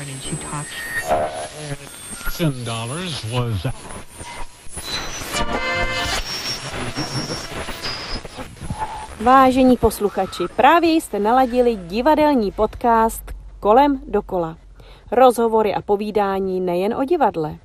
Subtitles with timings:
[0.00, 0.72] card and she talks.
[2.38, 3.66] Ten dollars was
[9.22, 13.22] Vážení posluchači, právě jste naladili divadelní podcast
[13.60, 14.56] Kolem dokola.
[15.12, 17.56] Rozhovory a povídání nejen o divadle.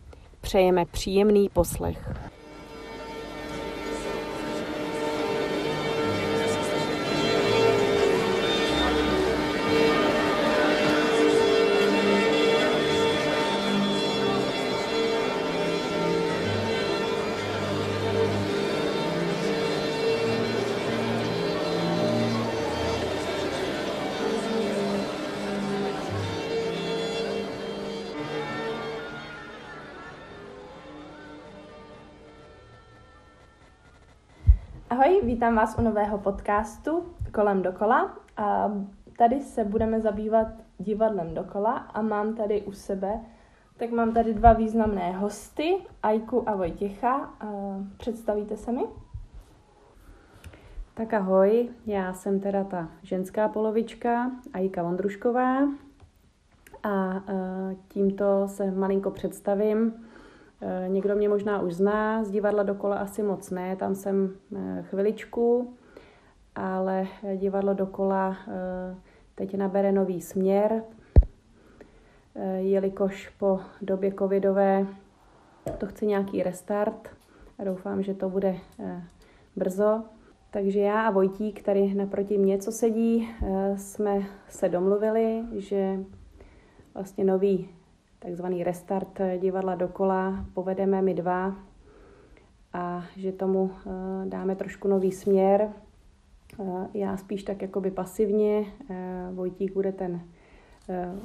[0.42, 2.14] Přejeme příjemný poslech.
[35.36, 37.04] Vítám vás u nového podcastu
[37.34, 38.18] Kolem dokola.
[38.38, 38.72] A
[39.18, 43.20] tady se budeme zabývat divadlem dokola a mám tady u sebe,
[43.78, 47.16] tak mám tady dva významné hosty, Ajku a Vojtěcha.
[47.40, 47.48] A
[47.98, 48.82] představíte se mi?
[50.94, 55.58] Tak ahoj, já jsem teda ta ženská polovička, Ajka Vondrušková.
[56.84, 57.22] A e,
[57.88, 59.94] tímto se malinko představím.
[60.66, 64.84] E, někdo mě možná už zná, z divadla dokola asi moc ne, tam jsem e,
[64.84, 65.74] chviličku,
[66.56, 68.38] ale divadlo dokola
[69.36, 70.84] teď nabere nový směr,
[72.58, 74.88] jelikož po době covidové
[75.78, 77.10] to chce nějaký restart
[77.60, 78.56] a doufám, že to bude
[79.56, 80.04] brzo.
[80.52, 83.30] Takže já a Vojtík, tady naproti mě, co sedí,
[83.76, 86.00] jsme se domluvili, že
[86.94, 87.70] vlastně nový
[88.26, 91.54] takzvaný restart divadla dokola povedeme my dva
[92.74, 93.90] a že tomu eh,
[94.26, 95.70] dáme trošku nový směr.
[96.60, 100.22] Eh, já spíš tak jakoby pasivně, eh, Vojtík bude ten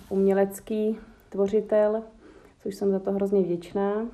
[0.08, 0.96] umělecký
[1.28, 2.02] tvořitel,
[2.62, 4.08] což jsem za to hrozně vděčná.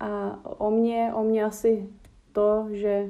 [0.00, 1.88] A o mě, o mě asi
[2.32, 3.08] to, že,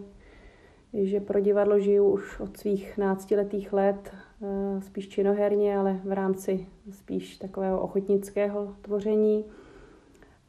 [0.92, 4.12] že pro divadlo žiju už od svých náctiletých let,
[4.42, 9.44] Eh, spíš činoherně, ale v rámci spíš takového ochotnického tvoření.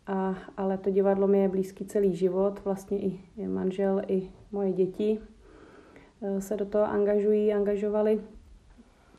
[0.08, 5.20] A, ale to divadlo mi je blízký celý život, vlastně i manžel, i moje děti
[6.22, 8.22] eh, se do toho angažují, angažovali.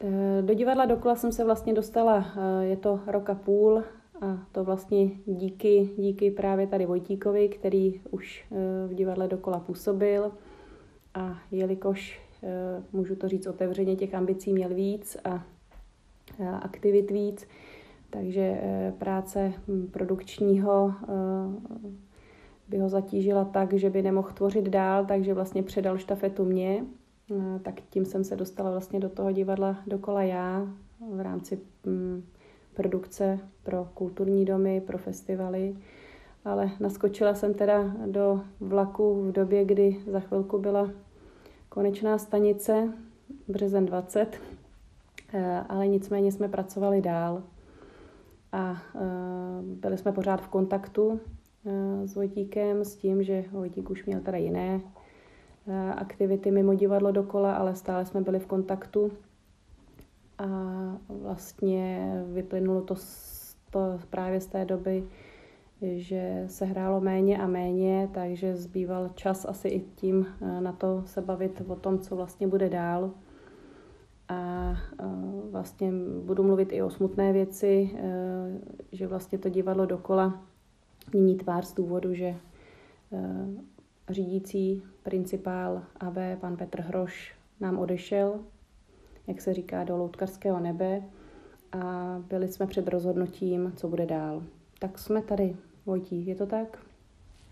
[0.00, 2.26] Eh, do divadla dokola jsem se vlastně dostala,
[2.60, 3.82] je to rok a půl,
[4.20, 8.46] a to vlastně díky, díky právě tady Vojtíkovi, který už
[8.86, 10.32] v divadle dokola působil.
[11.14, 15.44] A jelikož Eh, můžu to říct otevřeně, těch ambicí měl víc a
[16.62, 17.46] aktivit víc,
[18.10, 21.06] takže eh, práce hm, produkčního eh,
[22.68, 26.84] by ho zatížila tak, že by nemohl tvořit dál, takže vlastně předal štafetu mě,
[27.62, 30.68] tak tím jsem se dostala vlastně do toho divadla dokola já
[31.14, 32.24] v rámci hm,
[32.74, 35.76] produkce pro kulturní domy, pro festivaly,
[36.44, 40.90] ale naskočila jsem teda do vlaku v době, kdy za chvilku byla
[41.68, 42.92] konečná stanice,
[43.48, 44.40] březen 20,
[45.32, 47.42] eh, ale nicméně jsme pracovali dál.
[48.52, 49.00] A eh,
[49.62, 51.20] byli jsme pořád v kontaktu
[51.66, 54.80] eh, s Vojtíkem s tím, že Vojtík už měl teda jiné
[55.96, 59.12] aktivity mimo divadlo dokola, ale stále jsme byli v kontaktu.
[60.38, 60.46] A
[61.08, 62.94] vlastně vyplynulo to,
[63.70, 65.04] to právě z té doby,
[65.82, 71.02] že se hrálo méně a méně, takže zbýval čas asi i tím eh, na to
[71.06, 73.10] se bavit o tom, co vlastně bude dál.
[74.28, 75.04] A eh,
[75.50, 75.92] vlastně
[76.24, 78.08] budu mluvit i o smutné věci, eh,
[78.92, 80.42] že vlastně to divadlo dokola
[81.12, 82.36] mění tvář z důvodu, že
[84.08, 88.40] řídící principál AB, pan Petr Hroš, nám odešel,
[89.26, 91.02] jak se říká, do loutkarského nebe
[91.72, 94.42] a byli jsme před rozhodnutím, co bude dál.
[94.78, 95.56] Tak jsme tady
[95.90, 96.78] Vojtí, je to tak?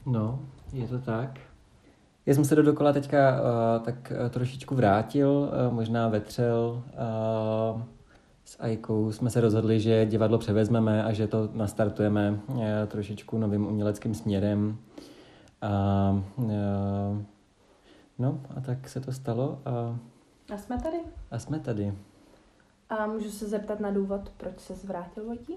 [0.06, 0.40] No,
[0.72, 1.40] je to tak.
[2.26, 6.82] Já jsem se do dokola teďka uh, tak uh, trošičku vrátil, uh, možná vetřel.
[7.74, 7.82] Uh,
[8.44, 13.66] s Ajkou jsme se rozhodli, že divadlo převezmeme a že to nastartujeme uh, trošičku novým
[13.66, 14.78] uměleckým směrem.
[15.62, 17.22] A, uh,
[18.18, 19.58] no a tak se to stalo.
[19.64, 19.98] A,
[20.54, 20.98] a jsme tady?
[21.30, 21.94] A jsme tady.
[22.90, 25.54] A můžu se zeptat na důvod, proč se zvrátil Vojtí?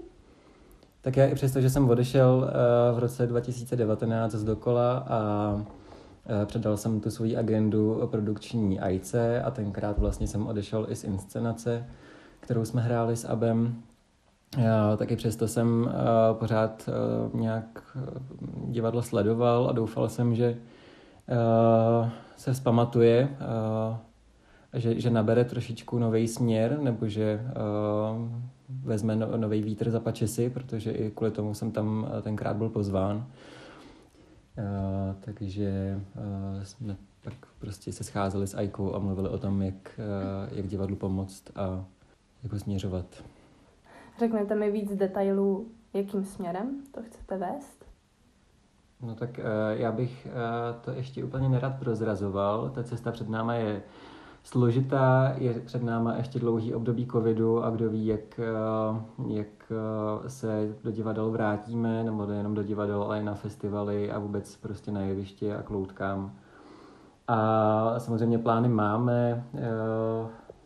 [1.02, 2.50] Tak já i přesto, že jsem odešel
[2.90, 5.62] uh, v roce 2019 z dokola a uh,
[6.44, 9.14] předal jsem tu svoji agendu produkční IC
[9.44, 11.86] a tenkrát vlastně jsem odešel i z inscenace,
[12.40, 13.82] kterou jsme hráli s Abem.
[14.58, 15.90] Já taky přesto jsem
[16.32, 16.88] pořád
[17.34, 17.96] nějak
[18.66, 20.56] divadlo sledoval a doufal jsem, že
[22.36, 23.28] se vzpamatuje,
[24.74, 27.40] že, že nabere trošičku nový směr, nebo že
[28.80, 33.26] vezme no, nový vítr za pačesy, protože i kvůli tomu jsem tam tenkrát byl pozván.
[35.20, 36.00] takže
[36.62, 40.00] jsme pak prostě se scházeli s Aikou a mluvili o tom, jak,
[40.52, 41.84] jak divadlu pomoct a
[42.42, 43.06] jak ho směřovat.
[44.18, 47.84] Řeknete mi víc detailů, jakým směrem to chcete vést?
[49.02, 49.40] No tak
[49.70, 50.28] já bych
[50.84, 52.70] to ještě úplně nerad prozrazoval.
[52.70, 53.82] Ta cesta před náma je
[54.42, 58.40] složitá, je před náma ještě dlouhý období covidu a kdo ví, jak,
[59.20, 64.12] uh, jak uh, se do divadel vrátíme, nebo nejenom do divadel, ale i na festivaly
[64.12, 66.32] a vůbec prostě na jeviště a kloutkám.
[67.28, 69.60] A samozřejmě plány máme, uh,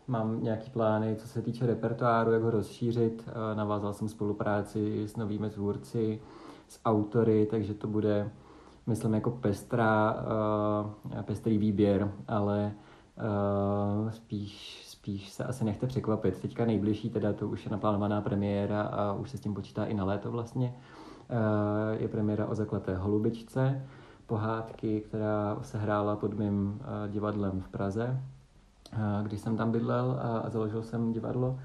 [0.07, 3.29] mám nějaký plány, co se týče repertoáru, jak ho rozšířit.
[3.53, 6.21] Navázal jsem spolupráci s novými tvůrci,
[6.67, 8.31] s autory, takže to bude,
[8.87, 10.15] myslím, jako pestrá,
[11.25, 12.71] pestrý výběr, ale
[13.17, 16.39] uh, spíš, spíš se asi nechte překvapit.
[16.39, 19.93] Teďka nejbližší, teda to už je naplánovaná premiéra a už se s tím počítá i
[19.93, 20.75] na léto vlastně,
[21.29, 23.85] uh, je premiéra o zaklaté holubičce,
[24.25, 28.21] pohádky, která se hrála pod mým uh, divadlem v Praze,
[28.93, 31.59] uh, když jsem tam bydlel a, a založil jsem divadlo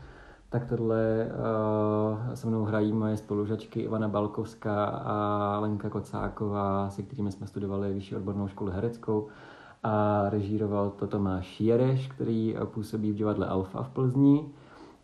[0.52, 7.32] tak tohle uh, se mnou hrají moje spolužačky Ivana Balkovská a Lenka Kocáková, se kterými
[7.32, 9.28] jsme studovali vyšší odbornou školu hereckou
[9.82, 14.48] a režíroval to Tomáš Jereš, který působí v divadle Alfa v Plzni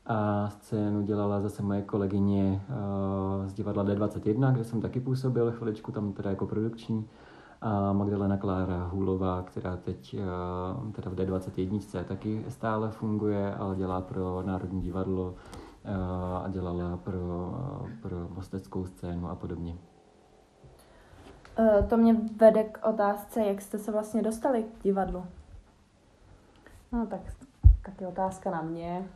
[0.07, 5.93] a scénu dělala zase moje kolegyně uh, z divadla D21, kde jsem taky působil chviličku
[5.93, 7.09] tam teda jako produkční
[7.61, 14.01] a Magdalena Klára Hůlová, která teď eh, teda v D21 taky stále funguje, ale dělá
[14.01, 15.35] pro Národní divadlo
[15.85, 15.95] eh,
[16.45, 17.55] a dělala pro,
[18.03, 19.77] pro mosteckou scénu a podobně.
[21.59, 25.25] Eh, to mě vede k otázce, jak jste se vlastně dostali k divadlu.
[26.93, 27.21] No tak
[27.85, 29.09] taky otázka na mě.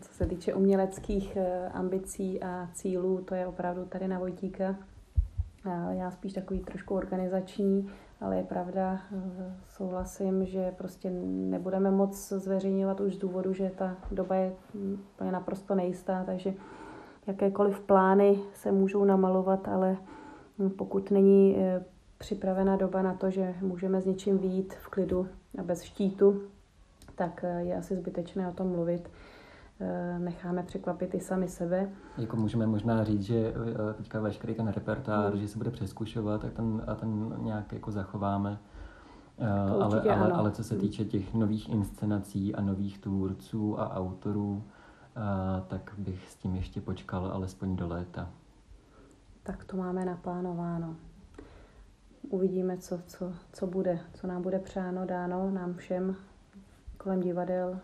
[0.00, 1.38] Co se týče uměleckých
[1.72, 4.76] ambicí a cílů, to je opravdu tady na Vojtíka.
[5.90, 13.00] Já spíš takový trošku organizační, ale je pravda, eh, souhlasím, že prostě nebudeme moc zveřejňovat
[13.00, 14.52] už z důvodu, že ta doba je
[15.14, 16.54] úplně naprosto nejistá, takže
[17.26, 19.96] jakékoliv plány se můžou namalovat, ale
[20.76, 21.84] pokud není eh,
[22.18, 25.28] připravena doba na to, že můžeme s něčím výjít v klidu
[25.58, 26.40] a bez štítu,
[27.14, 29.10] tak eh, je asi zbytečné o tom mluvit.
[29.80, 31.90] Eh, necháme překvapit i sami sebe.
[32.18, 33.54] Jako můžeme možná říct, že
[33.96, 35.40] teďka veškerý ten repertoár, mm.
[35.40, 38.58] že se bude přeskušovat, tak ten, a ten nějak jako zachováme.
[39.38, 44.62] Eh, ale, ale, ale co se týče těch nových inscenací a nových tvůrců a autorů,
[45.66, 48.30] tak bych s tím ještě počkal alespoň do léta.
[49.48, 50.96] Tak to máme naplánováno.
[52.30, 56.16] Uvidíme, co, co, co bude, co nám bude přáno, dáno nám všem
[56.96, 57.80] kolem divadel,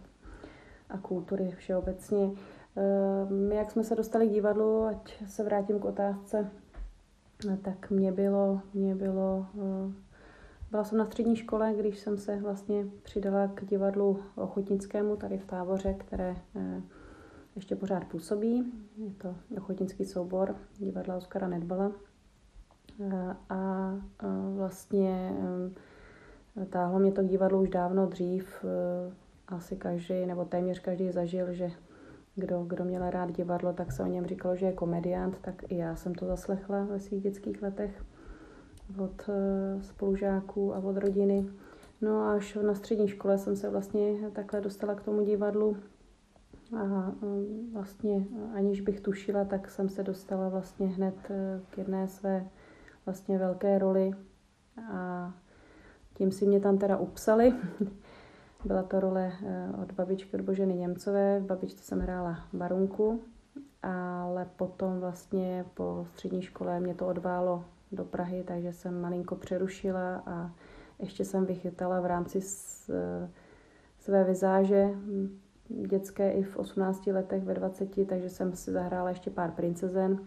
[0.90, 2.30] a kultury všeobecně.
[2.76, 6.50] Ehm, jak jsme se dostali k divadlu, ať se vrátím k otázce,
[7.62, 9.92] tak mě bylo, mě bylo, eh,
[10.70, 15.46] byla jsem na střední škole, když jsem se vlastně přidala k divadlu ochotnickému tady v
[15.46, 16.82] táboře, které eh,
[17.56, 18.72] ještě pořád působí.
[18.96, 21.92] Je to ochotnický soubor divadla Oskara Nedbala.
[23.00, 23.92] Eh, a
[24.54, 25.32] vlastně
[26.70, 28.64] táhlo mě to k divadlu už dávno dřív,
[29.48, 31.70] asi každý, nebo téměř každý zažil, že
[32.36, 35.76] kdo, kdo měl rád divadlo, tak se o něm říkalo, že je komediant, tak i
[35.76, 38.04] já jsem to zaslechla ve svých dětských letech
[38.98, 41.46] od eh, spolužáků a od rodiny.
[42.00, 45.76] No a až na střední škole jsem se vlastně takhle dostala k tomu divadlu
[46.72, 47.12] a
[47.72, 52.46] vlastně aniž bych tušila, tak jsem se dostala vlastně hned eh, k jedné své
[53.06, 54.10] vlastně velké roli
[54.92, 55.32] a
[56.14, 57.54] tím si mě tam teda upsali.
[58.64, 61.40] Byla to role eh, od babičky od Boženy Němcové.
[61.40, 63.22] V babičce jsem hrála barunku,
[63.82, 70.22] ale potom vlastně po střední škole mě to odválo do Prahy, takže jsem malinko přerušila
[70.26, 70.50] a
[70.98, 72.40] ještě jsem vychytala v rámci
[72.90, 73.30] eh,
[73.98, 74.90] své vizáže
[75.68, 80.18] dětské i v 18 letech, ve 20, takže jsem si zahrála ještě pár princezen.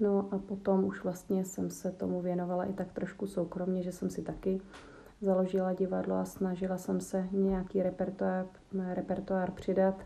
[0.00, 4.10] No a potom už vlastně jsem se tomu věnovala i tak trošku soukromně, že jsem
[4.10, 4.60] si taky
[5.20, 8.46] založila divadlo a snažila jsem se nějaký repertoár,
[8.94, 10.04] repertoár přidat,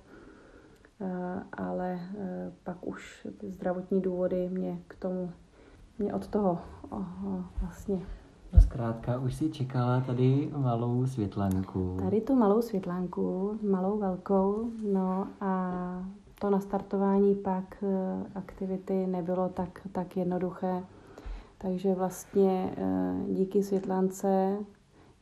[1.52, 5.32] ale eh, pak už zdravotní důvody mě k tomu,
[5.98, 6.58] mě od toho
[6.90, 8.06] oh, vlastně
[8.54, 11.96] No zkrátka, už si čekala tady malou světlanku.
[12.02, 15.72] Tady tu malou světlanku, malou velkou, no a
[16.40, 20.82] to nastartování pak eh, aktivity nebylo tak, tak jednoduché.
[21.58, 22.74] Takže vlastně
[23.28, 24.58] díky světlance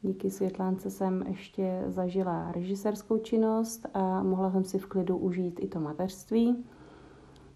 [0.03, 5.69] Díky Světlánce jsem ještě zažila režisérskou činnost a mohla jsem si v klidu užít i
[5.69, 6.65] to mateřství.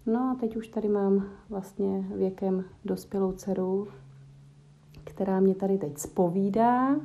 [0.05, 3.87] No a teď už tady mám vlastně věkem dospělou dceru,
[5.15, 6.95] která mě tady teď spovídá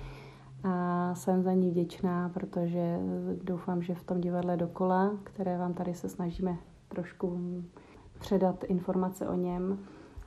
[0.64, 2.98] a jsem za ní vděčná, protože
[3.42, 6.56] doufám, že v tom divadle dokola, které vám tady se snažíme
[6.88, 7.38] trošku
[8.20, 9.78] předat informace o něm,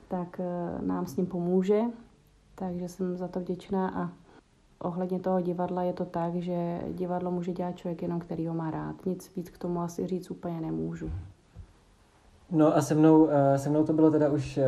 [0.07, 1.81] tak eh, nám s ním pomůže.
[2.55, 4.11] Takže jsem za to vděčná a
[4.79, 8.71] ohledně toho divadla je to tak, že divadlo může dělat člověk jenom, který ho má
[8.71, 9.05] rád.
[9.05, 11.09] Nic víc k tomu asi říct úplně nemůžu.
[12.53, 14.65] No a se mnou, eh, se mnou to bylo teda už eh,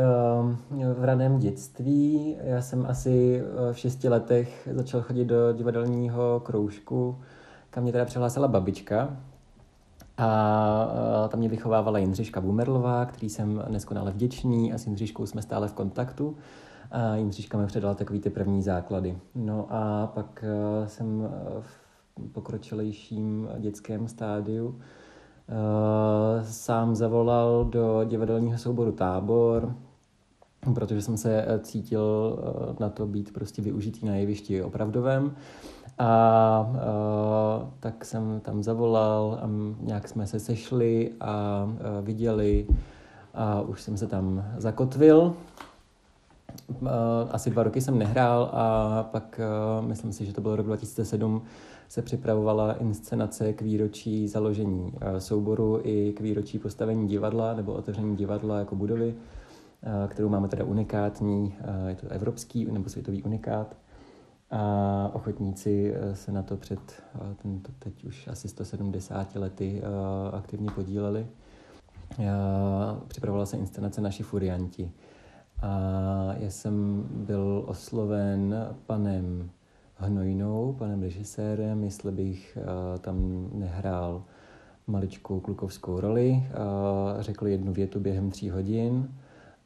[0.93, 2.35] v raném dětství.
[2.43, 7.17] Já jsem asi eh, v šesti letech začal chodit do divadelního kroužku,
[7.69, 9.17] kam mě teda přihlásila babička.
[10.17, 15.67] A tam mě vychovávala Jindřiška Bumerlová, který jsem neskonale vděčný a s Jindřiškou jsme stále
[15.67, 16.37] v kontaktu.
[16.91, 19.17] A Jindřiška mi předala takový ty první základy.
[19.35, 20.45] No a pak
[20.85, 21.77] jsem v
[22.31, 24.79] pokročilejším dětském stádiu
[26.41, 29.75] sám zavolal do divadelního souboru Tábor,
[30.73, 35.35] protože jsem se eh, cítil eh, na to být prostě využitý na jevišti opravdovém.
[35.97, 36.67] A, a
[37.79, 39.49] tak jsem tam zavolal a
[39.81, 41.69] nějak jsme se sešli a, a
[42.01, 42.67] viděli
[43.33, 45.35] a už jsem se tam zakotvil.
[47.31, 49.39] Asi dva roky jsem nehrál a pak
[49.81, 51.41] myslím si, že to byl rok 2007,
[51.87, 58.15] se připravovala inscenace k výročí založení eh, souboru i k výročí postavení divadla nebo otevření
[58.15, 59.15] divadla jako budovy,
[59.83, 63.75] eh, kterou máme teda unikátní, eh, je to evropský nebo světový unikát.
[64.51, 66.79] A ochotníci se na to před
[67.41, 69.81] tento teď už asi 170 lety
[70.33, 71.27] aktivně podíleli.
[73.07, 74.91] Připravovala se inscenace Naši furianti.
[75.61, 79.49] A já jsem byl osloven panem
[79.97, 84.23] Hnojnou, panem režisérem, jestli bych uh, tam nehrál
[84.87, 86.43] maličkou klukovskou roli.
[87.19, 89.09] Řekl jednu větu během tří hodin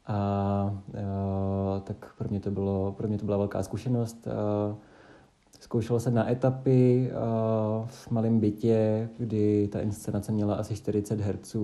[0.06, 4.26] a uh, tak pro mě, to bylo, pro mě to byla velká zkušenost.
[4.70, 4.76] Uh,
[5.60, 11.56] Zkoušelo se na etapy uh, v malém bytě, kdy ta inscenace měla asi 40 Hz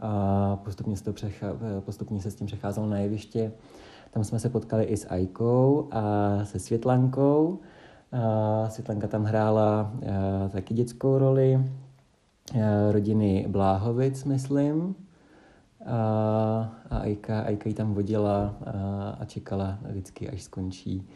[0.00, 1.46] a postupně se, to přechá,
[1.80, 3.52] postupně se s tím přecházelo na jeviště.
[4.10, 6.00] Tam jsme se potkali i s Ajkou a
[6.44, 7.58] se Světlankou.
[8.68, 9.92] Světlanka tam hrála
[10.50, 11.64] taky dětskou roli
[12.90, 14.94] rodiny Bláhovic, myslím.
[15.86, 15.96] A,
[16.90, 21.08] a Ajka, Ajka ji tam vodila a, a čekala vždycky, až skončí,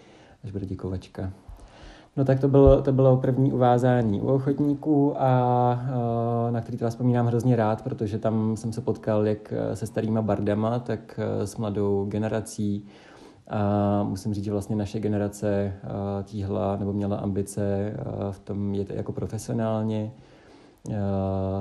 [0.45, 1.33] až bude děkovačka.
[2.17, 6.91] No tak to bylo, to bylo první uvázání u ochotníků, a, a na který to
[6.91, 12.05] vzpomínám hrozně rád, protože tam jsem se potkal jak se starýma bardama, tak s mladou
[12.05, 12.87] generací.
[13.49, 15.73] A musím říct, že vlastně naše generace
[16.23, 17.97] tíhla nebo měla ambice
[18.31, 20.13] v tom jet jako profesionálně.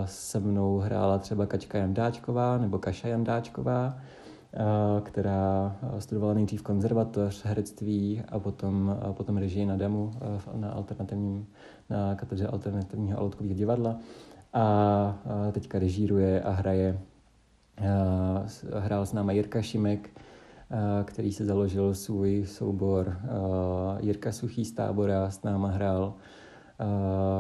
[0.06, 3.98] Se mnou hrála třeba Kačka Jandáčková nebo Kaša Jandáčková
[5.04, 10.12] která studovala nejdřív konzervatoř, herectví a potom, a potom režii na DEMu
[10.54, 11.48] na, alternativním,
[11.90, 13.98] na katedře alternativního a divadla.
[14.54, 15.18] A
[15.52, 17.00] teďka režíruje a hraje.
[18.74, 20.10] Hrál s náma Jirka Šimek,
[21.04, 23.18] který se založil svůj soubor
[24.00, 26.14] Jirka Suchý z tábora, s náma hrál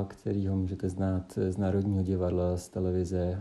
[0.07, 3.39] který ho můžete znát z Národního divadla, z televize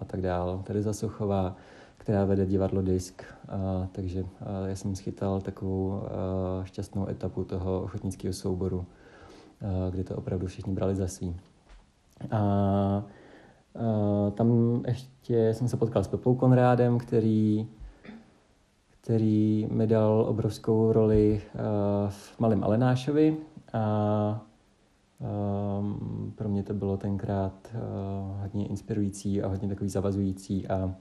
[0.00, 0.58] a tak dále.
[0.64, 1.56] Tereza Sochová,
[2.04, 3.22] která vede divadlo Disk.
[3.48, 8.84] A, takže a já jsem schytal takovou a, šťastnou etapu toho ochotnického souboru,
[9.60, 11.36] a, kdy to opravdu všichni brali za svý.
[12.30, 13.04] A, a
[14.30, 17.68] tam ještě jsem se potkal s Pepou Konrádem, který,
[19.00, 21.42] který mi dal obrovskou roli
[22.08, 23.36] v Malém Alenášovi.
[23.72, 24.42] A,
[26.34, 27.74] pro mě to bylo tenkrát
[28.40, 30.94] hodně inspirující a hodně takový zavazující a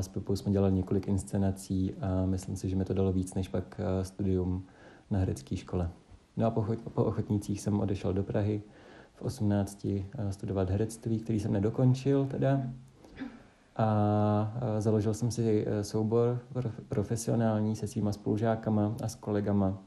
[0.00, 3.48] s Pepou jsme dělali několik inscenací a myslím si, že mi to dalo víc než
[3.48, 4.64] pak eh, studium
[5.10, 5.90] na herecké škole.
[6.36, 8.62] No a po, ochotnících jsem odešel do Prahy
[9.14, 12.62] v 18 eh, studovat herectví, který jsem nedokončil teda.
[13.76, 16.40] A eh, založil jsem si soubor
[16.88, 19.78] profesionální se svýma spolužákama a s kolegama.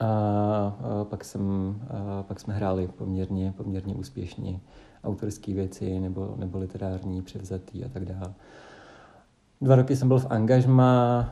[0.00, 1.74] A pak, jsem,
[2.22, 4.60] pak jsme hráli poměrně, poměrně úspěšně
[5.04, 8.34] autorské věci nebo, nebo literární, převzatý a tak dále.
[9.60, 11.24] Dva roky jsem byl v angažma,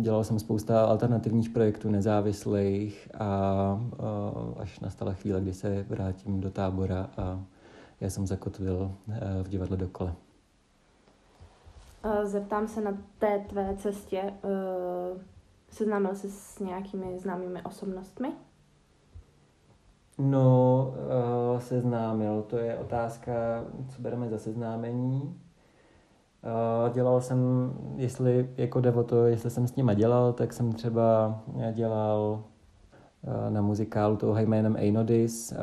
[0.00, 3.80] dělal jsem spousta alternativních projektů nezávislých a
[4.56, 7.40] až nastala chvíle, kdy se vrátím do tábora a
[8.00, 8.92] já jsem zakotvil
[9.42, 10.14] v divadle Dokole.
[12.24, 14.32] Zeptám se na té tvé cestě,
[15.70, 18.32] seznámil jsi s nějakými známými osobnostmi?
[20.22, 20.94] No,
[21.52, 23.32] uh, seznámil, to je otázka,
[23.88, 25.22] co bereme za seznámení.
[25.22, 27.38] Uh, dělal jsem,
[27.96, 31.40] jestli jako jde o to, jestli jsem s nima dělal, tak jsem třeba
[31.72, 32.40] dělal
[33.22, 35.54] uh, na muzikálu toho jménem Einodis,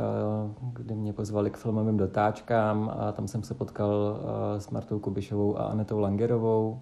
[0.74, 4.20] kdy mě pozvali k filmovým dotáčkám a tam jsem se potkal
[4.58, 6.80] s Martou Kubišovou a Anetou Langerovou.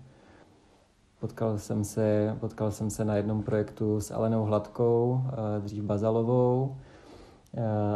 [1.19, 5.21] Potkal jsem se, potkal jsem se na jednom projektu s Alenou Hladkou,
[5.59, 6.75] dřív Bazalovou.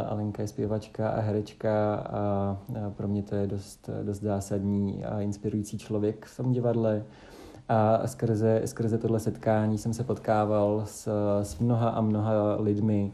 [0.08, 2.56] Alenka je zpěvačka a herečka a
[2.96, 7.02] pro mě to je dost, dost zásadní a inspirující člověk v tom divadle.
[7.68, 11.08] A skrze, skrze tohle setkání jsem se potkával s,
[11.42, 13.12] s mnoha a mnoha lidmi.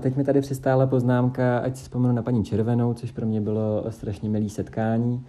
[0.00, 3.84] Teď mi tady přistála poznámka, ať si vzpomenu na paní Červenou, což pro mě bylo
[3.90, 5.24] strašně milý setkání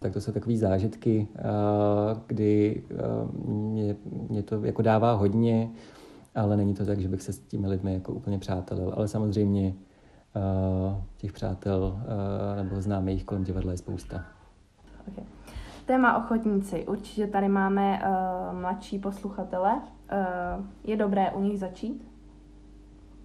[0.00, 1.42] tak to jsou takové zážitky, eh,
[2.26, 2.96] kdy eh,
[3.48, 3.96] mě,
[4.28, 5.70] mě to jako dává hodně,
[6.34, 8.92] ale není to tak, že bych se s těmi lidmi jako úplně přátelil.
[8.96, 9.74] Ale samozřejmě
[10.36, 12.00] eh, těch přátel
[12.62, 14.24] nebo známých kolem divadla je spousta.
[15.08, 15.24] Okay.
[15.90, 16.86] Téma ochotníci.
[16.86, 19.74] Určitě tady máme uh, mladší posluchatele.
[19.74, 22.08] Uh, je dobré u nich začít?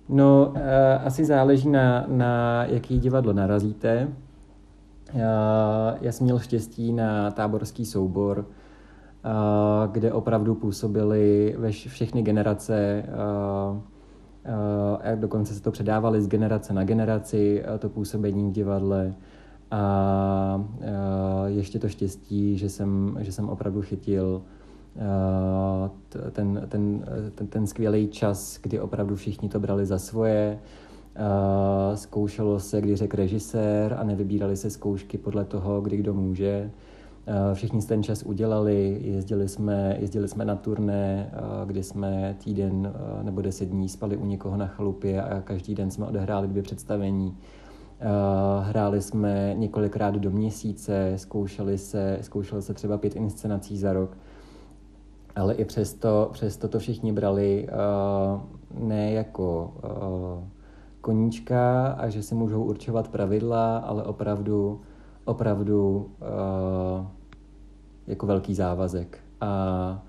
[0.09, 0.57] No, uh,
[1.05, 4.07] asi záleží na, na jaký divadlo narazíte.
[6.01, 8.45] Já jsem měl štěstí na táborský soubor,
[9.91, 11.55] kde opravdu působily
[11.87, 13.03] všechny generace
[15.15, 19.13] dokonce se to předávali z generace na generaci, to působení v divadle.
[19.71, 20.63] A
[21.45, 24.41] ještě to štěstí, že jsem, že jsem opravdu chytil
[26.31, 27.05] ten, ten,
[27.35, 30.59] ten, ten skvělý čas, kdy opravdu všichni to brali za svoje,
[31.95, 36.71] zkoušelo se, kdy řekl režisér a nevybírali se zkoušky podle toho, kdy kdo může.
[37.27, 42.93] Uh, všichni ten čas udělali, jezdili jsme, jezdili jsme na turné, uh, kdy jsme týden
[43.21, 47.37] nebo deset dní spali u někoho na chalupě a každý den jsme odehráli dvě představení.
[48.61, 54.17] Hráli jsme několikrát do měsíce, zkoušeli se, zkoušeli se třeba pět inscenací za rok,
[55.35, 57.67] ale i přesto, přesto to všichni brali
[58.79, 59.73] ne jako
[61.01, 64.81] koníčka a že si můžou určovat pravidla, ale opravdu,
[65.25, 67.05] opravdu uh,
[68.07, 69.19] jako velký závazek.
[69.41, 70.03] A,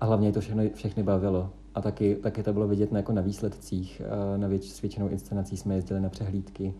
[0.00, 1.50] a hlavně to všechno, všechny bavilo.
[1.74, 4.02] A taky, taky to bylo vidět na, jako na výsledcích.
[4.04, 6.74] Uh, na věč, s většinou inscenací jsme jezdili na přehlídky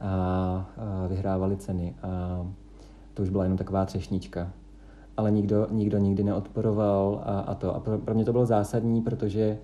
[0.00, 1.94] a, a vyhrávali ceny.
[2.02, 2.46] A
[3.14, 4.50] to už byla jenom taková třešnička.
[5.16, 7.74] Ale nikdo, nikdo nikdy neodporoval a, a to.
[7.74, 9.58] A pro, pro mě to bylo zásadní, protože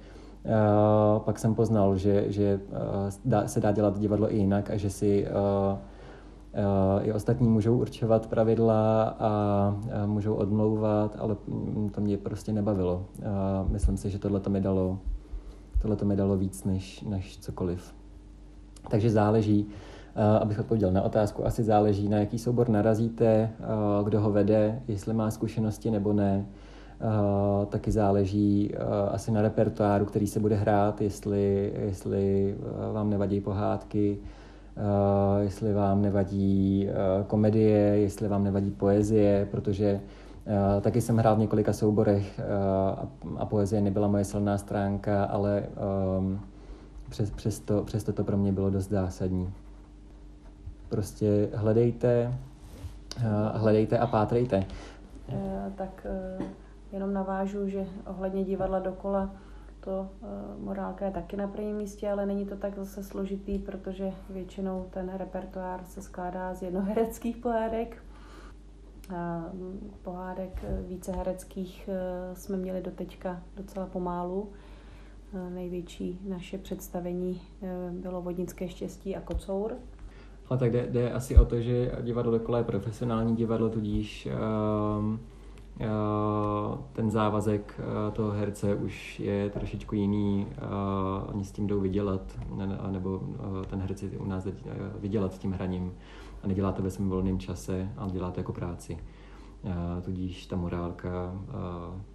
[0.44, 4.76] Uh, pak jsem poznal, že, že uh, dá, se dá dělat divadlo i jinak a
[4.76, 5.78] že si uh,
[7.02, 11.36] i ostatní můžou určovat pravidla a můžou odmlouvat, ale
[11.90, 13.06] to mě prostě nebavilo.
[13.18, 14.98] Uh, myslím si, že tohle to mi dalo,
[15.82, 17.94] tohle to mi dalo víc než, než cokoliv.
[18.90, 23.50] Takže záleží, uh, abych odpověděl na otázku, asi záleží, na jaký soubor narazíte,
[24.04, 26.46] kdo ho vede, jestli má zkušenosti nebo ne.
[27.00, 32.54] Uh, taky záleží uh, asi na repertoáru, který se bude hrát, jestli, jestli
[32.92, 34.18] vám nevadí pohádky,
[34.80, 40.00] uh, jestli vám nevadí uh, komedie, jestli vám nevadí poezie, protože
[40.46, 42.40] uh, taky jsem hrál v několika souborech
[43.38, 45.62] a, poezie nebyla moje silná stránka, ale
[46.18, 46.40] um,
[47.08, 49.52] přes, přesto, přesto to pro mě bylo dost zásadní.
[50.88, 52.34] Prostě hledejte,
[53.54, 54.64] hledejte a pátrejte.
[55.76, 56.06] Tak
[56.92, 59.30] Jenom navážu, že ohledně divadla dokola
[59.80, 60.28] to uh,
[60.64, 65.12] morálka je taky na prvním místě, ale není to tak zase složitý, protože většinou ten
[65.16, 68.02] repertoár se skládá z jednohereckých pohádek.
[69.10, 69.16] Uh,
[70.02, 74.52] pohádek eh, více hereckých uh, jsme měli doteďka docela pomálu.
[75.50, 77.40] Největší naše představení
[77.90, 79.76] bylo Vodnické štěstí a Kocour.
[80.48, 85.39] Ale tak jde, jde asi o to, že divadlo dokola je profesionální divadlo, tudíž Eh,
[86.92, 90.58] ten závazek eh, toho herce už je trošičku jiný, eh,
[91.32, 92.38] oni s tím jdou vydělat,
[92.90, 93.20] nebo
[93.70, 94.48] ten herec je u nás
[94.98, 95.92] vydělat s tím hraním
[96.42, 98.98] a nedělá to ve svém volném čase, ale dělá to jako práci.
[100.02, 101.34] Tudíž ta morálka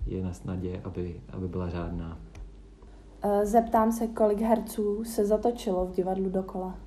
[0.08, 2.18] je na snadě, aby, aby byla řádná.
[3.44, 6.85] Zeptám se, kolik herců se zatočilo v divadlu dokola?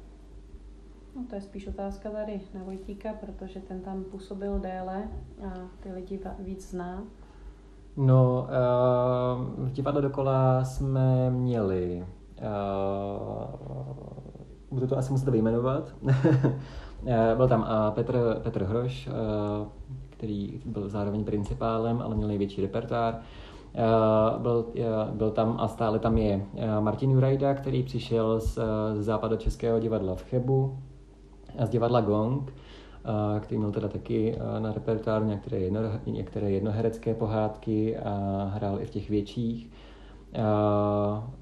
[1.19, 5.09] No, to je spíš otázka tady na Vojtíka, protože ten tam působil déle
[5.47, 5.51] a
[5.81, 7.03] ty lidi víc zná.
[7.97, 8.49] No,
[9.59, 12.07] uh, v divadle dokola jsme měli,
[12.41, 12.47] uh,
[14.71, 15.95] budu to asi muset vyjmenovat,
[17.37, 19.15] byl tam uh, Petr, Petr Hroš, uh,
[20.11, 23.19] který byl zároveň principálem, ale měl největší repertoár.
[24.39, 24.67] Byl,
[25.13, 26.47] byl tam a stále tam je
[26.81, 28.59] Martin Jurajda, který přišel z,
[28.95, 30.79] z západočeského divadla v Chebu
[31.65, 32.55] z divadla Gong,
[33.41, 38.91] který měl teda taky na repertoáru některé, jedno, některé jednoherecké pohádky a hrál i v
[38.91, 39.71] těch větších.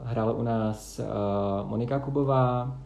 [0.03, 1.01] Hrála u nás
[1.65, 2.77] Monika Kubová,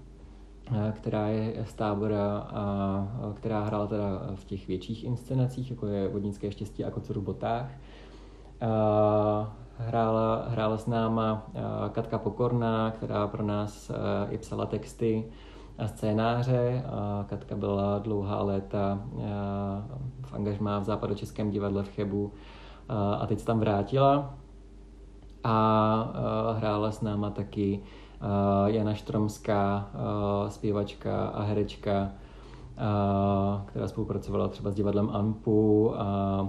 [0.93, 6.51] která je z tábora a která hrála teda v těch větších inscenacích, jako je Vodnické
[6.51, 7.71] štěstí a Kocuru botách.
[9.79, 11.47] Hrála, hrála s náma
[11.93, 13.91] Katka Pokorná, která pro nás
[14.31, 15.25] i psala texty
[15.87, 16.85] scénáře.
[17.27, 19.01] Katka byla dlouhá léta
[20.23, 22.33] v angažmá v západočeském divadle v Chebu
[23.19, 24.35] a teď se tam vrátila
[25.45, 27.81] a hrála s náma taky
[28.67, 29.91] Jana Štromská,
[30.49, 32.09] zpěvačka a herečka,
[33.67, 36.49] která spolupracovala třeba s divadlem Ampu a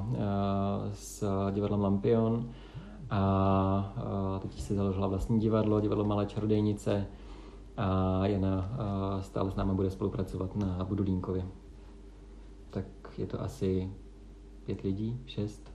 [0.94, 2.46] s divadlem Lampion.
[3.10, 7.08] A teď si založila vlastní divadlo, divadlo Malé čarodejnice
[7.78, 8.70] a Jana
[9.22, 11.46] stále s námi bude spolupracovat na Budulínkově.
[12.70, 12.86] Tak
[13.18, 13.92] je to asi
[14.66, 15.74] pět lidí, šest.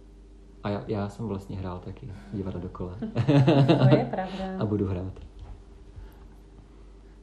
[0.62, 2.96] A já, já jsem vlastně hrál taky divadlo dokola.
[3.66, 4.58] To je pravda.
[4.58, 5.12] a budu hrát.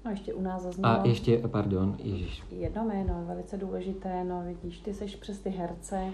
[0.06, 0.90] No ještě u nás zaznělo...
[0.90, 2.44] A ještě, pardon, Ježíš.
[2.52, 6.12] Jedno jméno, velice důležité, no vidíš, ty seš přes ty herce,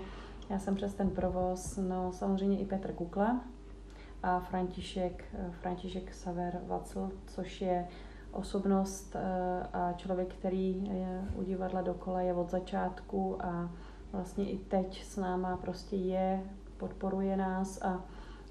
[0.49, 3.41] já jsem přes ten provoz, no samozřejmě i Petr Kukla
[4.23, 5.23] a František,
[5.61, 7.87] František Saver Vacl, což je
[8.31, 13.69] osobnost eh, a člověk, který je u divadla dokola je od začátku a
[14.11, 16.43] vlastně i teď s náma prostě je,
[16.77, 18.05] podporuje nás a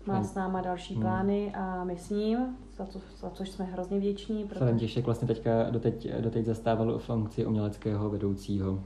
[0.06, 1.02] má s náma další hmm.
[1.02, 4.44] plány a my s ním, za, to, za což jsme hrozně vděční.
[4.44, 4.58] Protože...
[4.58, 8.80] František vlastně teďka doteď, doteď zastával funkci uměleckého vedoucího.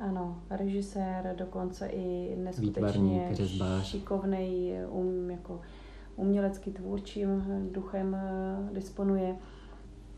[0.00, 3.32] Ano, režisér, dokonce i neskutečně
[3.82, 5.60] šikovný, um, jako
[6.16, 9.36] umělecky tvůrčím duchem eh, disponuje.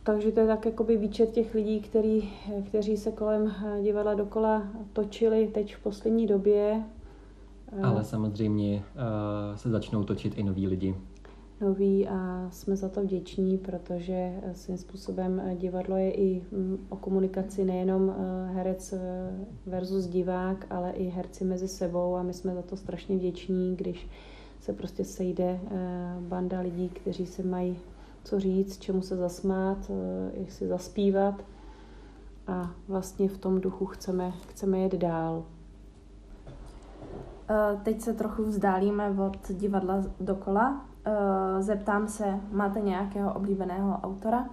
[0.05, 2.31] Takže to je tak jakoby výčet těch lidí, který,
[2.67, 4.63] kteří se kolem divadla dokola
[4.93, 6.83] točili teď v poslední době.
[7.83, 10.95] Ale samozřejmě uh, se začnou točit i noví lidi.
[11.61, 17.65] Noví a jsme za to vděční, protože svým způsobem divadlo je i mm, o komunikaci
[17.65, 18.15] nejenom
[18.53, 18.95] herec
[19.67, 24.09] versus divák, ale i herci mezi sebou a my jsme za to strašně vděční, když
[24.61, 25.61] se prostě sejde
[26.21, 27.79] banda lidí, kteří se mají
[28.25, 29.91] co říct, čemu se zasmát,
[30.35, 31.45] jak si zaspívat
[32.47, 35.45] a vlastně v tom duchu chceme, chceme jet dál.
[37.51, 40.87] Eh, teď se trochu vzdálíme od divadla dokola.
[41.05, 44.49] Eh, zeptám se, máte nějakého oblíbeného autora?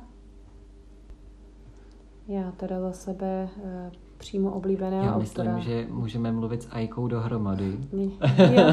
[2.27, 5.59] Já teda za sebe eh, přímo oblíbeného Já myslím, autora.
[5.59, 7.77] že můžeme mluvit s Ajkou dohromady.
[7.93, 8.03] My,
[8.37, 8.63] jo,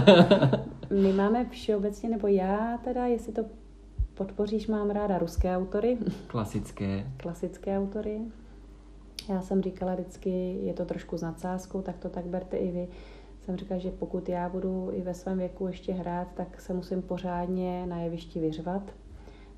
[1.02, 3.44] my máme všeobecně, nebo já teda, jestli to
[4.16, 5.98] podpoříš, mám ráda ruské autory.
[6.26, 7.12] Klasické.
[7.16, 8.20] Klasické autory.
[9.28, 12.88] Já jsem říkala vždycky, je to trošku s nadsázkou, tak to tak berte i vy
[13.46, 17.02] jsem říkala, že pokud já budu i ve svém věku ještě hrát, tak se musím
[17.02, 18.82] pořádně na jevišti vyřvat.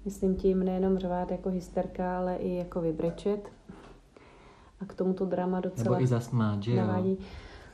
[0.04, 3.48] Myslím tím nejenom řvát jako hysterka, ale i jako vybrečet.
[4.80, 6.76] A k tomuto drama docela Nebo i zasmát, že jo?
[6.76, 7.18] Navádí.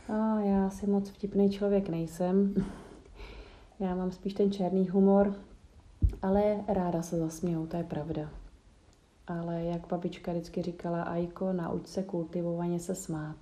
[0.09, 2.55] A já si moc vtipný člověk nejsem.
[3.81, 5.35] Já mám spíš ten černý humor,
[6.28, 8.22] ale ráda se zasměju, to je pravda.
[9.26, 13.37] Ale jak babička vždycky říkala, Ajko, nauč se kultivovaně se smát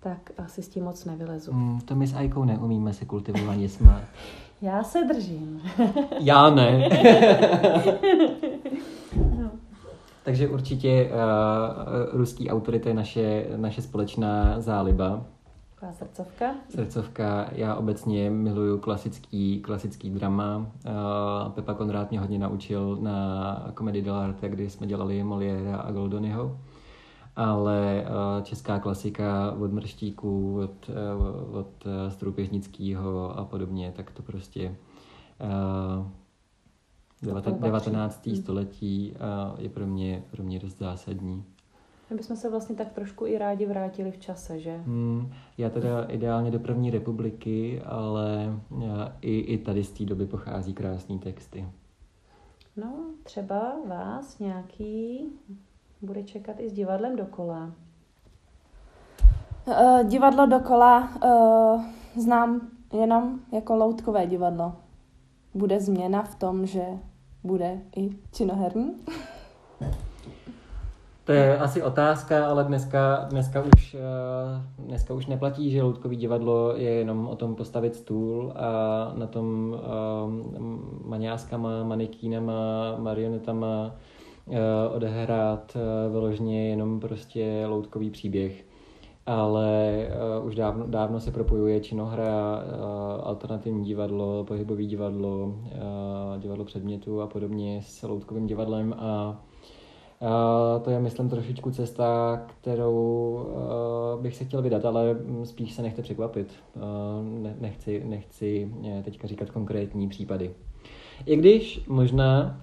[0.00, 1.52] tak asi s tím moc nevylezu.
[1.52, 4.02] Mm, to my s Ajkou neumíme se kultivovaně smát.
[4.62, 5.62] Já se držím.
[6.20, 6.88] Já ne.
[9.42, 9.50] no.
[10.24, 15.24] Takže určitě uh, ruský autorita je naše, naše společná záliba.
[15.80, 16.54] Taková srdcovka.
[16.68, 17.48] Srdcovka.
[17.52, 20.56] Já obecně miluju klasický, klasický drama.
[20.56, 26.58] Uh, Pepa Konrád mě hodně naučil na komedii dell'arte, kdy jsme dělali Molière a Goldonyho
[27.38, 31.14] ale eh, česká klasika od Mrštíků, od, eh,
[31.58, 34.76] od Stroupežnického a podobně, tak to prostě
[37.60, 38.26] 19.
[38.26, 38.36] Hmm.
[38.36, 39.14] století
[39.58, 41.44] je pro mě, pro mě dost zásadní.
[42.10, 44.76] My bychom se vlastně tak trošku i rádi vrátili v čase, že?
[44.76, 48.60] Hmm, já teda ideálně do první republiky, ale
[49.20, 51.68] i, i tady z té doby pochází krásné texty.
[52.76, 52.92] No,
[53.22, 55.24] třeba vás nějaký
[56.02, 57.72] bude čekat i s divadlem dokola.
[59.66, 61.84] Uh, divadlo dokola uh,
[62.22, 64.76] znám jenom jako loutkové divadlo.
[65.54, 66.84] Bude změna v tom, že
[67.44, 68.94] bude i činoherní?
[71.28, 76.76] To je asi otázka, ale dneska, dneska, už, eh, dneska už neplatí, že loutkový divadlo
[76.76, 78.68] je jenom o tom postavit stůl a
[79.14, 79.46] na tom
[80.24, 83.94] um, maňáskama, manikínama, marionetama
[84.46, 84.56] uh,
[84.96, 88.64] odehrát uh, vyloženě jenom prostě loutkový příběh.
[89.26, 90.06] Ale
[90.40, 97.20] uh, už dávno, dávno se propojuje činohra, uh, alternativní divadlo, pohybový divadlo, uh, divadlo předmětu
[97.20, 99.40] a podobně s loutkovým divadlem a
[100.82, 102.92] to je, myslím, trošičku cesta, kterou
[104.16, 106.52] uh, bych se chtěl vydat, ale spíš se nechte překvapit.
[106.76, 106.82] Uh,
[107.42, 108.72] ne, nechci, nechci
[109.04, 110.50] teďka říkat konkrétní případy.
[111.26, 112.60] I když možná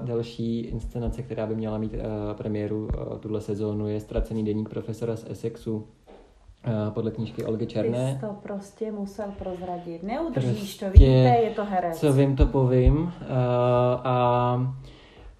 [0.00, 2.00] uh, další inscenace, která by měla mít uh,
[2.34, 5.84] premiéru uh, tuhle sezónu, je Ztracený deník profesora z Essexu, uh,
[6.90, 8.14] podle knížky Olgy Černé.
[8.20, 10.02] Ty to prostě musel prozradit.
[10.02, 12.00] Neudržíš prostě, to, víte, je to herec.
[12.00, 12.96] Co vím, to povím.
[12.96, 13.10] Uh,
[14.04, 14.76] a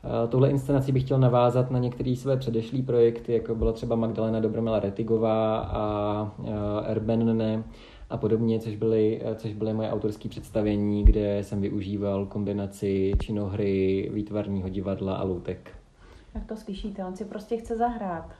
[0.05, 4.41] Eh, touhle inscenací bych chtěl navázat na některé své předešlé projekty, jako byla třeba Magdalena
[4.41, 7.65] Dobromila Retigová a eh, Erben
[8.11, 14.11] a podobně, což byly, eh, což byly moje autorské představení, kde jsem využíval kombinaci činohry,
[14.12, 15.71] výtvarního divadla a loutek.
[16.35, 17.05] Jak to slyšíte?
[17.05, 18.31] On si prostě chce zahrát.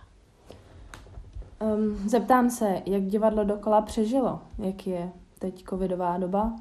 [1.61, 4.41] Um, zeptám se, jak divadlo dokola přežilo?
[4.59, 6.53] Jak je teď covidová doba?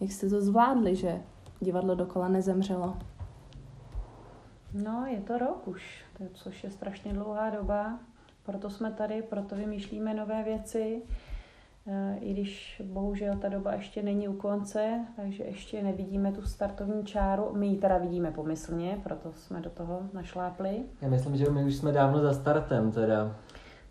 [0.00, 1.20] Jak jste to zvládli, že
[1.60, 2.94] divadlo dokola nezemřelo?
[4.74, 6.04] No, je to rok už,
[6.34, 7.98] což je strašně dlouhá doba.
[8.42, 11.02] Proto jsme tady, proto vymýšlíme nové věci.
[11.86, 17.04] Eh, I když bohužel ta doba ještě není u konce, takže ještě nevidíme tu startovní
[17.04, 17.50] čáru.
[17.52, 20.82] My ji teda vidíme pomyslně, proto jsme do toho našlápli.
[21.02, 23.36] Já myslím, že my už jsme dávno za startem teda.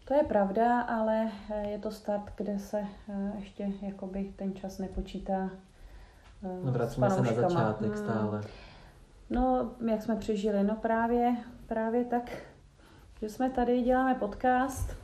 [0.08, 4.78] To je pravda, ale eh, je to start, kde se eh, ještě jakoby ten čas
[4.78, 5.50] nepočítá
[6.64, 8.42] No vracíme se na začátek hmm.
[9.32, 10.64] No, jak jsme přežili?
[10.64, 11.36] No právě,
[11.68, 12.44] právě tak,
[13.22, 14.98] že jsme tady, děláme podcast,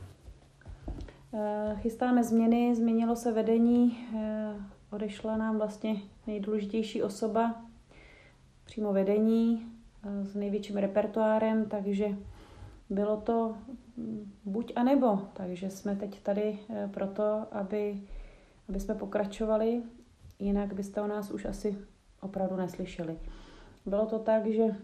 [1.34, 4.54] eh, chystáme změny, změnilo se vedení, eh,
[4.90, 7.64] odešla nám vlastně nejdůležitější osoba,
[8.64, 9.66] přímo vedení
[10.02, 12.08] eh, s největším repertoárem, takže
[12.90, 13.56] bylo to
[14.44, 15.18] buď a nebo.
[15.32, 16.58] Takže jsme teď tady
[16.90, 18.02] proto, aby,
[18.68, 19.82] aby jsme pokračovali,
[20.38, 21.78] jinak byste o nás už asi
[22.20, 23.18] opravdu neslyšeli.
[23.88, 24.76] Bylo to tak, že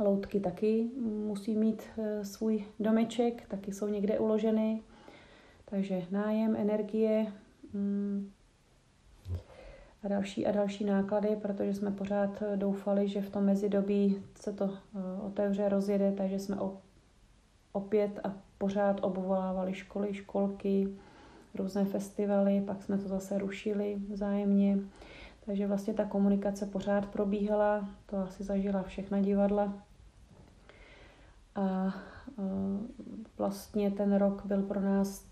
[0.00, 0.90] loutky taky
[1.26, 4.82] musí mít eh, svůj domeček, taky jsou někde uloženy,
[5.64, 7.26] takže nájem, energie
[7.72, 8.30] mm,
[10.04, 14.52] a další a další náklady, protože jsme pořád eh, doufali, že v tom mezidobí se
[14.52, 16.56] to eh, otevře, rozjede, takže jsme
[17.72, 20.88] opět a pořád obvolávali školy, školky,
[21.54, 24.78] různé festivaly, pak jsme to zase rušili vzájemně.
[25.46, 29.82] Takže vlastně ta komunikace pořád probíhala, to asi zažila všechna divadla.
[31.54, 31.94] A
[33.38, 35.28] vlastně ten rok byl pro nás,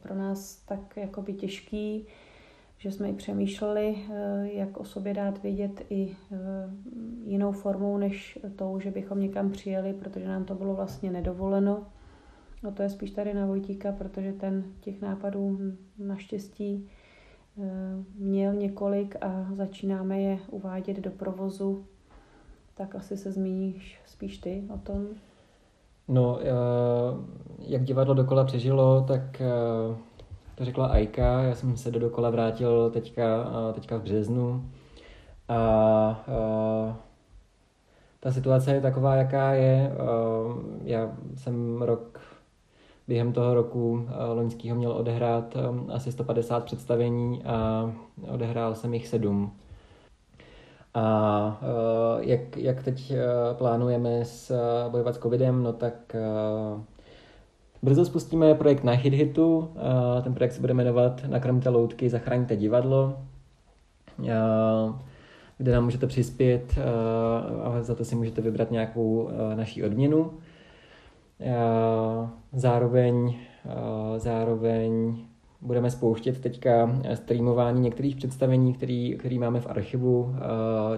[0.00, 2.06] pro nás tak jakoby těžký,
[2.78, 6.36] že jsme i přemýšleli, e, jak o sobě dát vědět i e,
[7.24, 11.86] jinou formou, než tou, že bychom někam přijeli, protože nám to bylo vlastně nedovoleno.
[12.62, 15.58] No to je spíš tady na Vojtíka, protože ten těch nápadů
[15.98, 17.03] naštěstí Eh,
[18.14, 21.84] měl několik a začínáme je uvádět do provozu,
[22.74, 25.06] tak asi se zmíníš spíš ty o tom.
[26.08, 26.44] No, eh,
[27.58, 29.96] jak divadlo dokola přežilo, tak eh,
[30.54, 34.70] to řekla Aika, já jsem se do dokola vrátil teďka, teďka v březnu
[35.48, 36.24] a
[38.20, 39.92] ta situace je taková, jaká je.
[40.84, 42.20] Já jsem rok
[43.08, 47.90] během toho roku eh, loňského měl odehrát eh, asi 150 představení a
[48.28, 49.52] odehrál jsem jich sedm.
[50.94, 53.12] A eh, jak, jak teď
[53.58, 54.52] plánujeme s,
[54.88, 56.16] bojovat s covidem, no tak
[57.82, 59.70] brzo spustíme projekt na Hit Hitu.
[60.22, 63.16] Ten projekt se bude jmenovat Nakrmte loutky, zachraňte divadlo
[65.58, 66.78] kde nám můžete přispět
[67.62, 70.30] a za to si můžete vybrat nějakou naší odměnu.
[72.52, 73.34] Zároveň,
[74.16, 75.16] zároveň
[75.60, 80.34] budeme spouštět teďka streamování některých představení, který, který máme v archivu.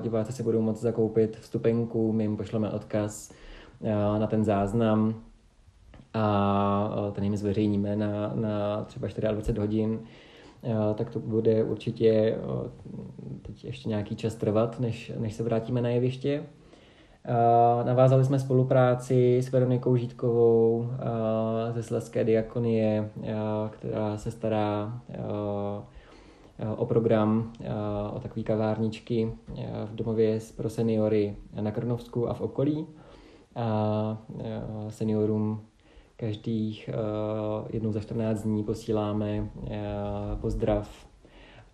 [0.03, 3.33] Diváci si budou moct zakoupit vstupenku, my jim pošleme odkaz
[4.19, 5.15] na ten záznam
[6.15, 10.01] a ten jim zveřejníme na, na třeba 24 hodin
[10.95, 12.39] tak to bude určitě
[13.43, 16.45] teď ještě nějaký čas trvat, než, než se vrátíme na jeviště.
[17.85, 20.89] Navázali jsme spolupráci s Veronikou Žítkovou
[21.71, 23.11] ze Slezské diakonie,
[23.71, 25.01] která se stará
[26.77, 27.53] o program,
[28.13, 29.33] o takové kavárničky
[29.87, 32.87] v domově pro seniory na Krnovsku a v okolí.
[33.57, 34.19] a
[34.89, 35.61] seniorům
[36.17, 36.91] každých
[37.71, 39.51] jednou za 14 dní posíláme
[40.41, 41.07] pozdrav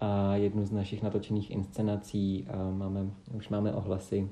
[0.02, 2.46] a jednu z našich natočených inscenací.
[2.72, 3.00] Máme,
[3.34, 4.28] už máme ohlasy,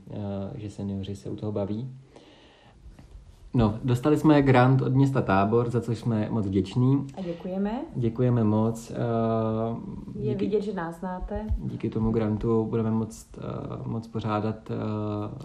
[0.54, 1.90] že seniori se u toho baví.
[3.54, 7.06] No, dostali jsme grant od města Tábor, za což jsme moc vděční.
[7.18, 7.80] A děkujeme.
[7.96, 8.90] Děkujeme moc.
[8.90, 11.46] Uh, Je vidět, že nás znáte.
[11.58, 13.26] Díky tomu grantu budeme moc,
[13.86, 14.72] moc pořádat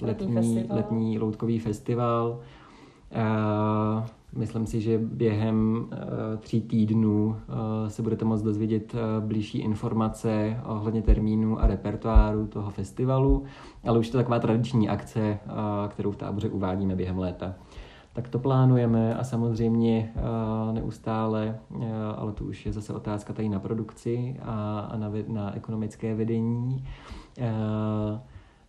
[0.02, 2.40] letní, letní, letní loutkový festival.
[4.36, 7.36] Myslím si, že během uh, tří týdnů uh,
[7.88, 13.44] se budete moc dozvědět uh, blížší informace ohledně termínu a repertoáru toho festivalu,
[13.84, 15.40] ale už to taková tradiční akce,
[15.88, 17.56] kterou v táboře uvádíme během léta
[18.16, 23.50] tak to plánujeme a samozřejmě eh, neustále, eh, ale to už je zase otázka tady
[23.50, 26.88] na produkci a na, na ekonomické vedení.
[27.40, 28.20] Eh,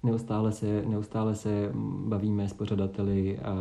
[0.07, 1.71] neustále se, neustále se
[2.07, 3.53] bavíme s pořadateli a,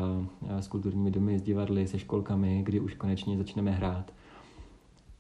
[0.57, 4.11] a s kulturními domy, s divadly, se školkami, kdy už konečně začneme hrát.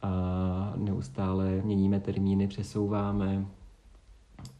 [0.01, 3.45] A neustále měníme termíny, přesouváme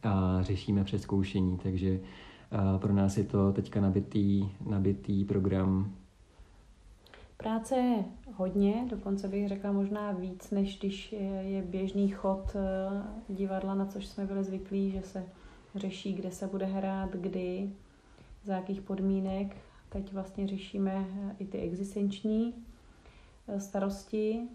[0.02, 2.00] a řešíme přeskoušení, takže
[2.78, 5.92] pro nás je to teďka nabitý, nabitý program.
[7.36, 13.74] Práce je hodně, dokonce bych řekla možná víc, než když je běžný chod eh, divadla,
[13.74, 15.26] na což jsme byli zvyklí, že se
[15.78, 17.70] řeší, kde se bude hrát, kdy,
[18.44, 19.56] za jakých podmínek.
[19.88, 21.06] Teď vlastně řešíme
[21.38, 22.54] i ty existenční
[23.48, 24.48] eh, starosti,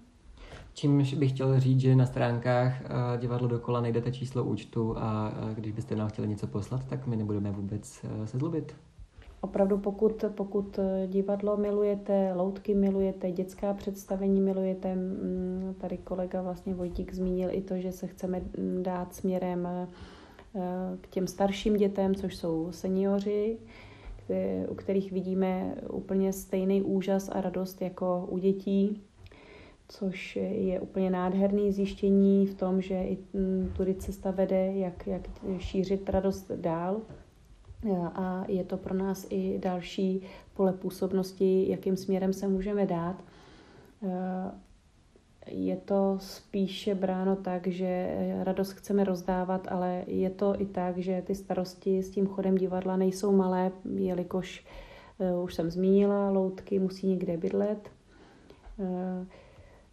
[0.73, 5.55] Čímž bych chtěl říct, že na stránkách eh, divadlo dokola najdete číslo účtu a eh,
[5.55, 8.75] když byste nám chtěli něco poslat, tak my nebudeme vůbec se zlobit.
[9.41, 17.13] Opravdu, pokud, pokud divadlo milujete, loutky milujete, dětská představení milujete, mm, tady kolega vlastně Vojtík
[17.13, 19.67] zmínil i to, že se chceme mm, dát směrem
[21.01, 23.57] k těm starším dětem, což jsou seniori,
[24.69, 29.01] u kterých vidíme úplně stejný úžas a radost jako u dětí
[29.91, 35.29] což je úplně nádherný zjištění v tom, že i mm, tudy cesta vede, jak, jak
[35.57, 37.01] šířit radost dál.
[38.13, 40.21] A je to pro nás i další
[40.53, 43.23] pole působnosti, jakým směrem se můžeme dát.
[45.47, 48.07] Je to spíše bráno tak, že
[48.43, 52.97] radost chceme rozdávat, ale je to i tak, že ty starosti s tím chodem divadla
[52.97, 54.65] nejsou malé, jelikož
[55.19, 57.89] eh, už jsem zmínila, loutky musí někde bydlet.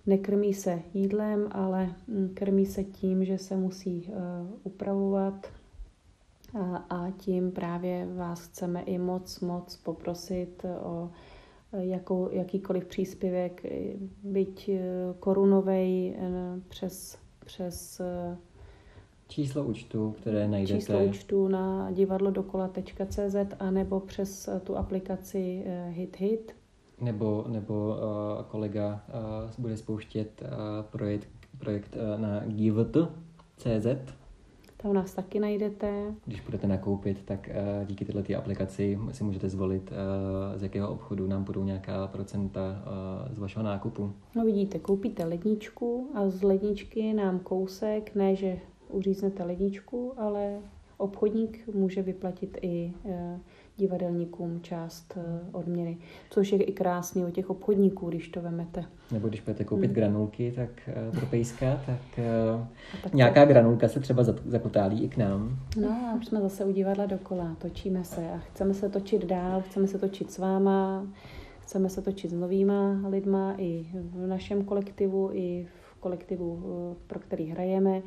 [0.06, 4.14] Nekrmí se jídlem, ale mm, krmí se tím, že se musí uh,
[4.62, 5.46] upravovat
[6.90, 11.16] a, tím právě vás chceme i moc, moc poprosit o eh,
[11.72, 13.66] jakou, jakýkoliv příspěvek,
[14.22, 14.80] byť eh,
[15.18, 16.16] korunovej
[16.68, 18.00] přes, přes
[19.28, 20.80] číslo účtu, které najdete.
[20.80, 26.58] Číslo účtu na divadlodokola.cz a nebo přes tu aplikaci HitHit.
[27.00, 30.48] Nebo, nebo uh, kolega uh, bude spouštět uh,
[30.82, 31.28] projekt,
[31.58, 33.86] projekt uh, na givt.cz.
[34.82, 36.14] Tam nás taky najdete.
[36.24, 41.26] Když budete nakoupit, tak uh, díky této aplikaci si můžete zvolit, uh, z jakého obchodu
[41.26, 42.60] nám budou nějaká procenta
[43.28, 44.12] uh, z vašeho nákupu.
[44.34, 50.58] No vidíte, koupíte ledničku a z ledničky nám kousek, ne že uříznete ledničku, ale
[50.96, 52.92] obchodník může vyplatit i
[53.78, 55.98] divadelníkům část eh, odměny,
[56.30, 58.84] což je i krásný o těch obchodníků, když to vemete.
[59.12, 59.94] Nebo když budete koupit hmm.
[59.94, 62.24] granulky tak eh, pro pejska, tak,
[63.02, 63.48] tak nějaká to...
[63.48, 65.58] granulka se třeba zakotálí i k nám.
[65.80, 69.60] No a už jsme zase u divadla dokola, točíme se a chceme se točit dál,
[69.60, 71.06] chceme se točit s váma,
[71.60, 77.18] chceme se točit s novýma lidma i v našem kolektivu, i v kolektivu, eh, pro
[77.18, 78.02] který hrajeme.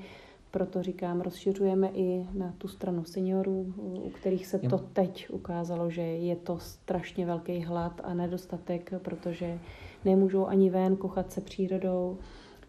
[0.52, 6.02] Proto říkám, rozšiřujeme i na tu stranu seniorů, u kterých se to teď ukázalo, že
[6.02, 9.60] je to strašně velký hlad a nedostatek, protože
[10.06, 12.18] nemůžou ani ven kochat se přírodou,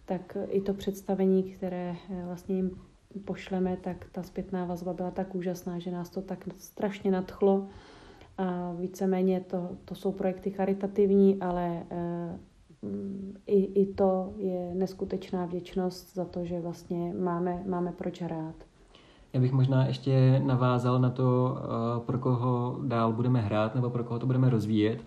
[0.04, 2.80] tak i to představení, které eh, vlastně jim
[3.24, 7.68] pošleme, tak ta zpětná vazba byla tak úžasná, že nás to tak strašně nadchlo.
[8.38, 12.38] A víceméně to, to jsou projekty charitativní, ale eh,
[13.46, 18.54] i, i to je neskutečná vděčnost za to, že vlastně máme, máme proč hrát.
[19.32, 24.04] Já bych možná ještě navázal na to, eh, pro koho dál budeme hrát nebo pro
[24.04, 25.04] koho to budeme rozvíjet,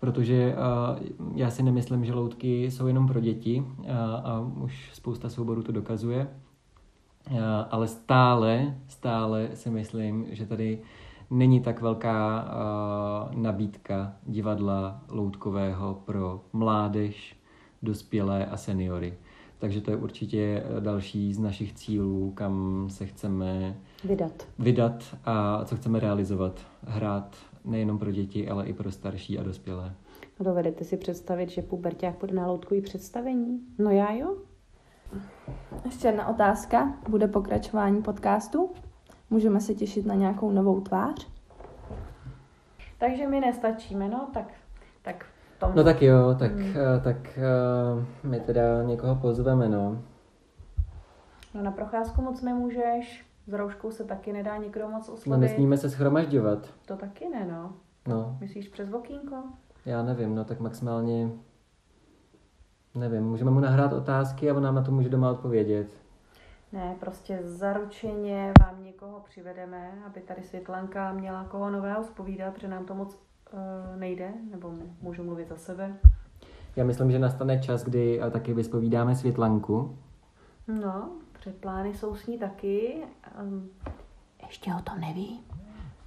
[0.00, 4.90] protože eh, já si nemyslím, že loutky jsou jenom pro děti a, eh, a už
[4.92, 6.28] spousta souborů to dokazuje,
[7.70, 10.78] ale stále, stále si myslím, že tady
[11.34, 17.36] není tak velká uh, nabídka divadla loutkového pro mládež,
[17.82, 19.14] dospělé a seniory.
[19.58, 25.76] Takže to je určitě další z našich cílů, kam se chceme vydat, vydat a co
[25.76, 26.60] chceme realizovat.
[26.82, 29.94] Hrát nejenom pro děti, ale i pro starší a dospělé.
[30.40, 33.60] No dovedete si představit, že puberták bude na loutkový představení?
[33.78, 34.36] No já jo.
[35.84, 36.94] Ještě jedna otázka.
[37.08, 38.70] Bude pokračování podcastu?
[39.34, 41.28] Můžeme se těšit na nějakou novou tvář?
[42.98, 44.44] Takže my nestačíme, no tak,
[45.02, 45.24] tak
[45.56, 45.72] v tom...
[45.74, 46.74] No tak jo, tak, hmm.
[47.04, 50.02] tak uh, my teda někoho pozveme, no.
[51.54, 55.26] No na procházku moc nemůžeš, s rouškou se taky nedá nikdo moc oslovit.
[55.26, 56.74] No nesmíme se schromažďovat.
[56.86, 57.72] To taky ne, no.
[58.08, 58.36] No.
[58.40, 59.36] Myslíš přes okýnko?
[59.86, 61.30] Já nevím, no tak maximálně,
[62.94, 66.04] nevím, můžeme mu nahrát otázky a on nám na to může doma odpovědět.
[66.72, 68.83] Ne, prostě zaručeně vám
[69.24, 73.14] přivedeme, aby tady Světlanka měla koho nového zpovídat, protože nám to moc
[73.52, 73.60] uh,
[73.96, 75.96] nejde, nebo můžu mluvit za sebe.
[76.76, 79.98] Já myslím, že nastane čas, kdy uh, taky vyspovídáme Světlanku.
[80.68, 83.02] No, předplány jsou s ní taky.
[83.42, 83.68] Um,
[84.46, 85.40] ještě o tom neví.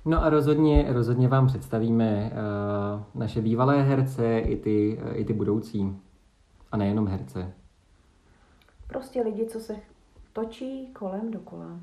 [0.06, 5.34] No a rozhodně, rozhodně vám představíme uh, naše bývalé herce i ty, uh, i ty
[5.34, 6.02] budoucí.
[6.72, 7.54] A nejenom herce.
[8.88, 9.76] Prostě lidi, co se
[10.34, 11.80] točí kolem dokola.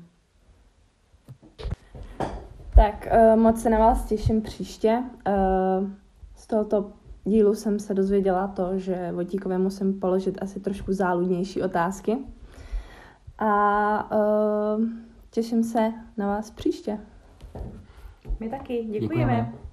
[2.75, 5.03] Tak uh, moc se na vás těším příště.
[5.27, 5.89] Uh,
[6.35, 6.91] z tohoto
[7.23, 12.17] dílu jsem se dozvěděla to, že Vojtíkovi musím položit asi trošku záludnější otázky.
[13.39, 14.83] A uh,
[15.31, 16.99] těším se na vás příště.
[18.39, 18.83] My taky.
[18.83, 18.99] Děkujeme.
[18.99, 19.64] Děkujeme.